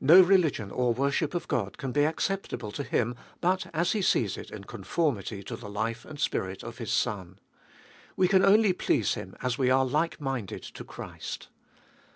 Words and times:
No 0.00 0.20
religion 0.20 0.72
or 0.72 0.92
worship 0.92 1.36
of 1.36 1.46
God 1.46 1.78
can 1.78 1.92
be 1.92 2.04
acceptable 2.04 2.72
to 2.72 2.82
Him 2.82 3.14
but 3.40 3.68
as 3.72 3.92
He 3.92 4.02
sees 4.02 4.36
in 4.36 4.42
it 4.52 4.66
con 4.66 4.82
formity 4.82 5.46
to 5.46 5.54
the 5.54 5.68
life 5.70 6.04
and 6.04 6.18
spirit 6.18 6.64
of 6.64 6.78
His 6.78 6.90
Son. 6.92 7.38
We 8.16 8.26
can 8.26 8.44
only 8.44 8.72
please 8.72 9.14
Him 9.14 9.36
as 9.40 9.58
we 9.58 9.70
are 9.70 9.86
like 9.86 10.20
minded 10.20 10.64
to 10.64 10.82
Christ. 10.82 11.46